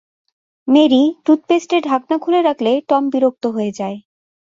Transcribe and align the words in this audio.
Mary 0.67 1.03
টুথপেস্টের 1.25 1.81
ঢাকনা 1.81 2.15
খুলে 2.17 2.39
রাখলে 2.41 2.71
টম 2.89 3.03
বিরক্ত 3.13 3.43
হয়ে 3.47 3.71
যায়। 3.71 3.97